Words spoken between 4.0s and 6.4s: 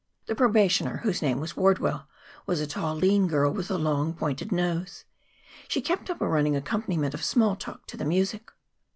pointed nose. She kept up a